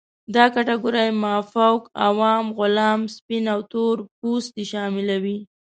دا 0.35 0.45
کټګورۍ 0.53 1.09
مافوق، 1.23 1.81
عوام، 2.07 2.45
غلام، 2.57 3.01
سپین 3.15 3.43
او 3.53 3.59
تور 3.71 3.97
پوستې 4.19 4.63
شاملوي. 4.71 5.37